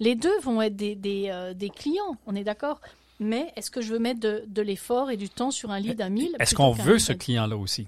Les 0.00 0.14
deux 0.14 0.38
vont 0.42 0.60
être 0.62 0.76
des, 0.76 0.94
des, 0.94 1.28
euh, 1.30 1.54
des 1.54 1.70
clients, 1.70 2.16
on 2.26 2.34
est 2.34 2.44
d'accord. 2.44 2.80
Mais 3.20 3.52
est-ce 3.56 3.70
que 3.70 3.80
je 3.80 3.92
veux 3.92 3.98
mettre 4.00 4.20
de, 4.20 4.42
de 4.48 4.62
l'effort 4.62 5.10
et 5.10 5.16
du 5.16 5.28
temps 5.28 5.50
sur 5.52 5.70
un 5.70 5.78
lead 5.78 6.00
à 6.00 6.08
1000 6.08 6.36
Est-ce 6.40 6.54
qu'on 6.54 6.72
veut 6.72 6.98
ce 6.98 7.12
client-là 7.12 7.56
aussi? 7.56 7.86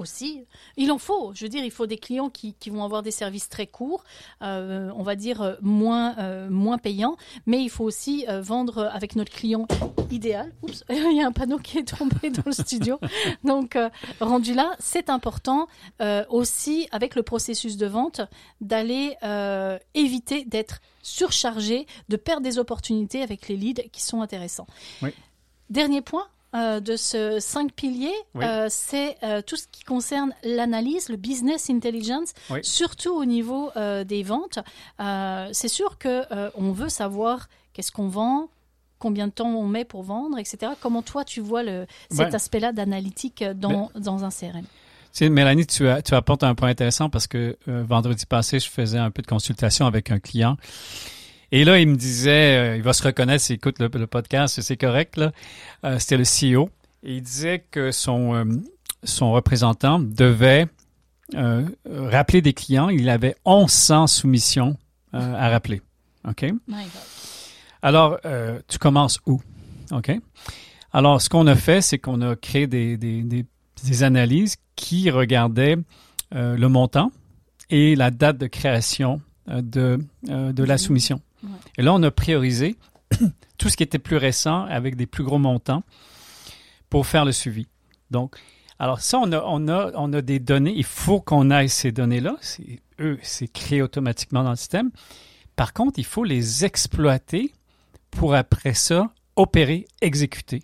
Aussi. 0.00 0.44
Il 0.76 0.90
en 0.90 0.98
faut. 0.98 1.32
Je 1.34 1.44
veux 1.44 1.48
dire, 1.48 1.64
il 1.64 1.70
faut 1.70 1.86
des 1.86 1.98
clients 1.98 2.30
qui, 2.30 2.54
qui 2.54 2.70
vont 2.70 2.84
avoir 2.84 3.02
des 3.02 3.10
services 3.10 3.48
très 3.48 3.66
courts, 3.66 4.04
euh, 4.42 4.90
on 4.96 5.02
va 5.02 5.14
dire 5.14 5.42
euh, 5.42 5.54
moins, 5.60 6.18
euh, 6.18 6.48
moins 6.50 6.78
payants, 6.78 7.16
mais 7.46 7.62
il 7.62 7.70
faut 7.70 7.84
aussi 7.84 8.24
euh, 8.28 8.40
vendre 8.40 8.90
avec 8.92 9.16
notre 9.16 9.32
client 9.32 9.66
idéal. 10.10 10.52
Oups, 10.62 10.84
il 10.90 11.16
y 11.16 11.22
a 11.22 11.26
un 11.26 11.32
panneau 11.32 11.58
qui 11.58 11.78
est 11.78 11.96
tombé 11.96 12.30
dans 12.30 12.42
le 12.46 12.52
studio. 12.52 12.98
Donc, 13.44 13.78
rendu 14.20 14.54
là, 14.54 14.74
c'est 14.78 15.10
important 15.10 15.68
aussi 16.28 16.88
avec 16.90 17.14
le 17.14 17.22
processus 17.22 17.76
de 17.76 17.86
vente 17.86 18.20
d'aller 18.60 19.16
éviter 19.94 20.44
d'être 20.44 20.80
surchargé, 21.02 21.86
de 22.08 22.16
perdre 22.16 22.42
des 22.42 22.58
opportunités 22.58 23.22
avec 23.22 23.48
les 23.48 23.56
leads 23.56 23.82
qui 23.92 24.02
sont 24.02 24.22
intéressants. 24.22 24.66
Oui. 25.02 25.10
Dernier 25.68 26.00
point, 26.00 26.26
euh, 26.54 26.80
de 26.80 26.96
ce 26.96 27.38
cinq 27.40 27.72
piliers, 27.72 28.12
Oui. 28.34 28.44
euh, 28.44 28.66
c'est 28.68 29.16
euh, 29.22 29.40
tout 29.42 29.56
ce 29.56 29.66
qui 29.70 29.84
concerne 29.84 30.32
l'analyse, 30.42 31.08
le 31.08 31.16
business 31.16 31.70
intelligence, 31.70 32.32
Oui. 32.50 32.60
surtout 32.62 33.12
au 33.14 33.24
niveau 33.24 33.70
des 34.04 34.22
ventes. 34.22 34.58
C'est 35.52 35.68
sûr 35.68 35.98
que 35.98 36.22
on 36.58 36.72
veut 36.72 36.88
savoir 36.88 37.48
qu'est-ce 37.72 37.92
qu'on 37.92 38.08
vend, 38.08 38.48
combien 38.98 39.28
de 39.28 39.32
temps 39.32 39.48
on 39.48 39.66
met 39.66 39.84
pour 39.84 40.02
vendre, 40.02 40.38
etc. 40.38 40.72
Comment 40.80 41.02
toi 41.02 41.24
tu 41.24 41.40
vois 41.40 41.62
le, 41.62 41.86
cet 42.10 42.18
Ouais. 42.28 42.34
aspect-là 42.34 42.72
d'analytique 42.72 43.42
dans, 43.44 43.90
dans 43.94 44.24
un 44.24 44.28
CRM 44.30 44.62
Tu 44.62 44.66
sais, 45.12 45.28
Mélanie, 45.30 45.66
tu, 45.66 45.88
as- 45.88 46.02
tu 46.02 46.14
apportes 46.14 46.42
un 46.42 46.54
point 46.54 46.68
intéressant 46.68 47.08
parce 47.08 47.26
que 47.26 47.56
vendredi 47.66 48.26
passé, 48.26 48.58
je 48.58 48.68
faisais 48.68 48.98
un 48.98 49.10
peu 49.10 49.22
de 49.22 49.26
consultation 49.26 49.86
avec 49.86 50.10
un 50.10 50.18
client. 50.18 50.56
Et 51.52 51.64
là, 51.64 51.78
il 51.80 51.88
me 51.88 51.96
disait, 51.96 52.56
euh, 52.72 52.76
il 52.76 52.82
va 52.82 52.92
se 52.92 53.02
reconnaître 53.02 53.42
s'il 53.44 53.56
écoute 53.56 53.78
le, 53.80 53.88
le 53.92 54.06
podcast, 54.06 54.60
c'est 54.60 54.76
correct, 54.76 55.16
là. 55.16 55.32
Euh, 55.84 55.98
C'était 55.98 56.16
le 56.16 56.24
CEO. 56.24 56.70
Et 57.02 57.16
il 57.16 57.22
disait 57.22 57.64
que 57.70 57.90
son, 57.90 58.34
euh, 58.34 58.44
son 59.04 59.32
représentant 59.32 59.98
devait 59.98 60.66
rappeler 61.86 62.42
des 62.42 62.52
clients. 62.52 62.88
Il 62.88 63.08
avait 63.08 63.36
1100 63.46 64.08
soumissions 64.08 64.76
à 65.12 65.48
rappeler. 65.48 65.80
OK? 66.28 66.42
My 66.42 66.52
God. 66.68 66.88
Alors, 67.82 68.18
tu 68.66 68.78
commences 68.78 69.20
où? 69.26 69.40
OK? 69.92 70.10
Alors, 70.92 71.22
ce 71.22 71.28
qu'on 71.28 71.46
a 71.46 71.54
fait, 71.54 71.82
c'est 71.82 71.98
qu'on 71.98 72.20
a 72.22 72.34
créé 72.34 72.66
des, 72.66 72.96
des, 72.96 73.22
des, 73.22 73.46
des 73.84 74.02
analyses 74.02 74.56
qui 74.74 75.08
regardaient 75.10 75.76
le 76.32 76.66
montant 76.66 77.12
et 77.70 77.94
la 77.94 78.10
date 78.10 78.36
de 78.38 78.48
création 78.48 79.20
de, 79.46 80.00
de 80.24 80.64
la 80.64 80.74
Mhm. 80.74 80.78
soumission. 80.78 81.20
Ouais. 81.42 81.50
Et 81.78 81.82
là, 81.82 81.92
on 81.94 82.02
a 82.02 82.10
priorisé 82.10 82.76
tout 83.58 83.68
ce 83.68 83.76
qui 83.76 83.82
était 83.82 83.98
plus 83.98 84.16
récent 84.16 84.64
avec 84.64 84.96
des 84.96 85.06
plus 85.06 85.24
gros 85.24 85.38
montants 85.38 85.82
pour 86.88 87.06
faire 87.06 87.24
le 87.24 87.32
suivi. 87.32 87.66
Donc, 88.10 88.36
alors 88.78 89.00
ça, 89.00 89.18
on 89.18 89.30
a, 89.32 89.42
on 89.46 89.68
a, 89.68 89.92
on 89.94 90.12
a 90.12 90.22
des 90.22 90.38
données. 90.38 90.72
Il 90.74 90.84
faut 90.84 91.20
qu'on 91.20 91.50
aille 91.50 91.68
ces 91.68 91.92
données-là. 91.92 92.36
Eux, 92.98 93.18
c'est 93.22 93.48
créé 93.48 93.82
automatiquement 93.82 94.42
dans 94.42 94.50
le 94.50 94.56
système. 94.56 94.90
Par 95.56 95.72
contre, 95.72 95.98
il 95.98 96.04
faut 96.04 96.24
les 96.24 96.64
exploiter 96.64 97.52
pour 98.10 98.34
après 98.34 98.74
ça 98.74 99.10
opérer, 99.36 99.86
exécuter 100.00 100.62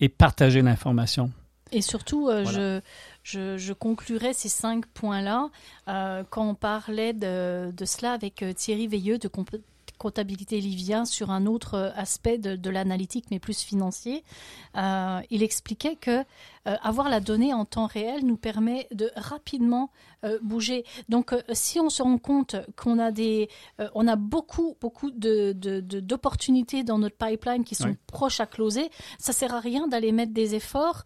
et 0.00 0.08
partager 0.08 0.62
l'information. 0.62 1.30
Et 1.70 1.80
surtout, 1.80 2.28
euh, 2.28 2.42
Voilà. 2.42 2.58
je, 2.58 2.80
je, 3.22 3.56
je 3.58 3.72
conclurai 3.72 4.34
ces 4.34 4.48
cinq 4.50 4.84
points-là 4.86 5.48
euh, 5.88 6.22
quand 6.28 6.46
on 6.48 6.54
parlait 6.54 7.12
de, 7.14 7.70
de 7.70 7.84
cela 7.86 8.12
avec 8.12 8.42
euh, 8.42 8.52
Thierry 8.52 8.88
Veilleux 8.88 9.18
de 9.18 9.28
comptabilité 10.02 10.60
Livia 10.60 11.04
sur 11.04 11.30
un 11.30 11.46
autre 11.46 11.74
euh, 11.74 11.90
aspect 11.94 12.36
de, 12.36 12.56
de 12.56 12.70
l'analytique, 12.70 13.26
mais 13.30 13.38
plus 13.38 13.60
financier. 13.62 14.24
Euh, 14.76 15.20
il 15.30 15.44
expliquait 15.44 15.94
que 15.94 16.24
euh, 16.68 16.76
avoir 16.82 17.08
la 17.08 17.18
donnée 17.18 17.52
en 17.52 17.64
temps 17.64 17.86
réel 17.86 18.24
nous 18.24 18.36
permet 18.36 18.86
de 18.92 19.10
rapidement 19.16 19.90
euh, 20.24 20.38
bouger. 20.42 20.84
Donc, 21.08 21.32
euh, 21.32 21.42
si 21.52 21.80
on 21.80 21.90
se 21.90 22.04
rend 22.04 22.18
compte 22.18 22.54
qu'on 22.76 23.00
a 23.00 23.10
des, 23.10 23.48
on 23.94 24.06
a 24.06 24.14
beaucoup, 24.14 24.76
beaucoup 24.80 25.10
de, 25.10 25.52
d'opportunités 25.52 26.84
dans 26.84 26.98
notre 26.98 27.16
pipeline 27.16 27.64
qui 27.64 27.74
sont 27.74 27.88
Oui. 27.88 27.96
proches 28.06 28.38
à 28.38 28.46
closer, 28.46 28.90
ça 29.18 29.32
sert 29.32 29.54
à 29.54 29.58
rien 29.60 29.88
d'aller 29.88 30.12
mettre 30.12 30.32
des 30.32 30.54
efforts 30.54 31.02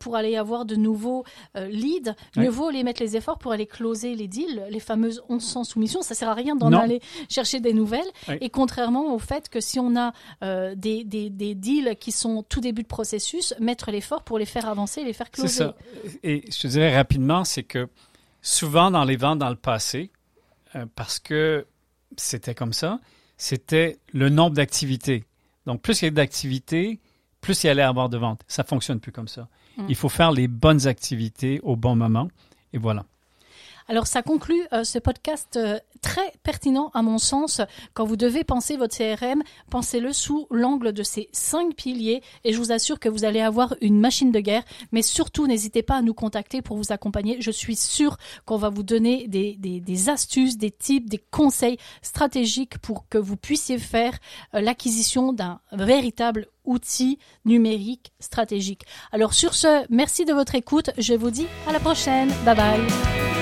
pour 0.00 0.16
aller 0.16 0.36
avoir 0.36 0.64
de 0.64 0.76
nouveaux 0.76 1.24
leads. 1.54 2.14
Oui. 2.36 2.42
Mieux 2.44 2.48
vaut 2.48 2.70
les 2.70 2.82
mettre 2.82 3.02
les 3.02 3.16
efforts 3.16 3.38
pour 3.38 3.52
aller 3.52 3.66
closer 3.66 4.14
les 4.14 4.28
deals, 4.28 4.64
les 4.70 4.80
fameuses 4.80 5.22
1100 5.28 5.64
soumissions. 5.64 6.02
Ça 6.02 6.14
sert 6.14 6.28
à 6.28 6.34
rien 6.34 6.56
d'en 6.56 6.72
aller 6.72 7.00
chercher 7.28 7.60
des 7.60 7.72
nouvelles. 7.74 8.08
Oui. 8.28 8.36
Et 8.40 8.48
contrairement 8.50 9.12
au 9.14 9.18
fait 9.18 9.48
que 9.50 9.60
si 9.60 9.78
on 9.78 9.94
a 9.96 10.12
des, 10.74 11.04
des, 11.04 11.28
des 11.30 11.54
deals 11.54 11.96
qui 12.00 12.12
sont 12.12 12.42
tout 12.42 12.60
début 12.60 12.82
de 12.82 12.88
processus, 12.88 13.54
mettre 13.60 13.90
l'effort 13.90 14.22
pour 14.24 14.38
les 14.38 14.46
faire 14.46 14.68
avancer, 14.68 14.85
les 14.96 15.12
faire 15.12 15.26
C'est 15.32 15.42
closer. 15.42 15.56
ça. 15.58 15.74
Et 16.22 16.44
je 16.50 16.60
te 16.60 16.66
dirais 16.66 16.94
rapidement, 16.94 17.44
c'est 17.44 17.62
que 17.62 17.88
souvent 18.42 18.90
dans 18.90 19.04
les 19.04 19.16
ventes 19.16 19.38
dans 19.38 19.50
le 19.50 19.56
passé, 19.56 20.10
euh, 20.74 20.86
parce 20.94 21.18
que 21.18 21.66
c'était 22.16 22.54
comme 22.54 22.72
ça, 22.72 23.00
c'était 23.36 23.98
le 24.12 24.28
nombre 24.28 24.54
d'activités. 24.56 25.24
Donc, 25.66 25.82
plus 25.82 26.02
il 26.02 26.04
y 26.06 26.08
a 26.08 26.10
d'activités, 26.10 27.00
plus 27.40 27.64
il 27.64 27.66
y 27.66 27.70
allait 27.70 27.82
avoir 27.82 28.08
de 28.08 28.16
ventes. 28.16 28.42
Ça 28.46 28.64
fonctionne 28.64 29.00
plus 29.00 29.12
comme 29.12 29.28
ça. 29.28 29.48
Mm. 29.76 29.86
Il 29.88 29.94
faut 29.96 30.08
faire 30.08 30.32
les 30.32 30.48
bonnes 30.48 30.86
activités 30.86 31.60
au 31.62 31.76
bon 31.76 31.96
moment. 31.96 32.28
Et 32.72 32.78
voilà. 32.78 33.04
Alors 33.88 34.06
ça 34.06 34.22
conclut 34.22 34.62
euh, 34.72 34.82
ce 34.82 34.98
podcast 34.98 35.56
euh, 35.56 35.78
très 36.02 36.32
pertinent 36.42 36.90
à 36.94 37.02
mon 37.02 37.18
sens. 37.18 37.60
Quand 37.94 38.04
vous 38.04 38.16
devez 38.16 38.42
penser 38.42 38.76
votre 38.76 38.96
CRM, 38.96 39.42
pensez-le 39.70 40.12
sous 40.12 40.46
l'angle 40.50 40.92
de 40.92 41.02
ces 41.02 41.28
cinq 41.32 41.74
piliers 41.74 42.22
et 42.44 42.52
je 42.52 42.58
vous 42.58 42.72
assure 42.72 42.98
que 42.98 43.08
vous 43.08 43.24
allez 43.24 43.40
avoir 43.40 43.74
une 43.80 44.00
machine 44.00 44.32
de 44.32 44.40
guerre. 44.40 44.64
Mais 44.90 45.02
surtout, 45.02 45.46
n'hésitez 45.46 45.82
pas 45.82 45.96
à 45.96 46.02
nous 46.02 46.14
contacter 46.14 46.62
pour 46.62 46.76
vous 46.76 46.92
accompagner. 46.92 47.40
Je 47.40 47.50
suis 47.50 47.76
sûre 47.76 48.16
qu'on 48.44 48.56
va 48.56 48.70
vous 48.70 48.82
donner 48.82 49.28
des, 49.28 49.54
des, 49.56 49.80
des, 49.80 50.08
astuces, 50.08 50.58
des 50.58 50.70
tips, 50.70 51.08
des 51.08 51.22
conseils 51.30 51.78
stratégiques 52.02 52.78
pour 52.78 53.08
que 53.08 53.18
vous 53.18 53.36
puissiez 53.36 53.78
faire 53.78 54.18
euh, 54.54 54.60
l'acquisition 54.60 55.32
d'un 55.32 55.60
véritable 55.72 56.46
outil 56.64 57.18
numérique 57.44 58.12
stratégique. 58.18 58.82
Alors 59.12 59.32
sur 59.32 59.54
ce, 59.54 59.86
merci 59.90 60.24
de 60.24 60.32
votre 60.32 60.56
écoute. 60.56 60.90
Je 60.98 61.14
vous 61.14 61.30
dis 61.30 61.46
à 61.68 61.72
la 61.72 61.78
prochaine. 61.78 62.32
Bye 62.44 62.56
bye. 62.56 63.35